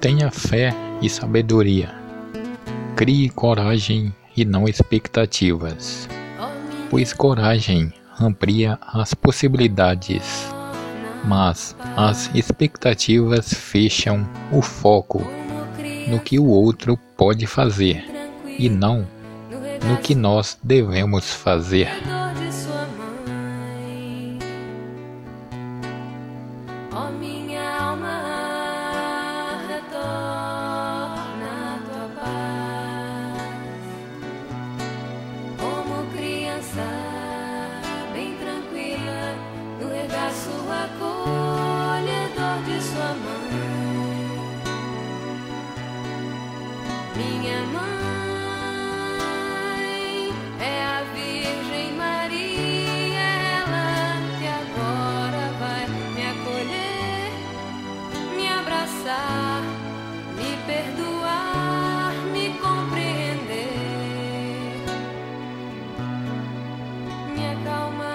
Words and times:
Tenha 0.00 0.30
fé 0.30 0.72
e 1.02 1.10
sabedoria. 1.10 1.94
Crie 2.96 3.28
coragem 3.28 4.14
e 4.34 4.46
não 4.46 4.64
expectativas, 4.64 6.08
pois 6.88 7.12
coragem 7.12 7.92
amplia 8.18 8.78
as 8.80 9.12
possibilidades, 9.12 10.48
mas 11.24 11.76
as 11.98 12.34
expectativas 12.34 13.52
fecham 13.52 14.26
o 14.50 14.62
foco 14.62 15.20
no 16.08 16.18
que 16.18 16.38
o 16.38 16.46
outro 16.46 16.96
pode 17.14 17.46
fazer 17.46 18.02
e 18.58 18.70
não 18.70 19.06
no 19.86 19.98
que 19.98 20.14
nós 20.14 20.58
devemos 20.62 21.30
fazer. 21.30 21.90
Minha 27.18 27.79
Minha 47.20 47.60
mãe 47.64 47.82
é 50.58 50.76
a 50.82 51.02
Virgem 51.14 51.92
Maria, 51.92 53.28
ela 53.60 54.22
que 54.38 54.46
agora 54.62 55.44
vai 55.60 55.84
me 56.14 56.22
acolher, 56.34 57.30
me 58.36 58.46
abraçar, 58.48 59.60
me 60.34 60.50
perdoar, 60.66 62.14
me 62.32 62.46
compreender, 62.58 63.68
me 67.36 67.42
acalmar. 67.52 68.09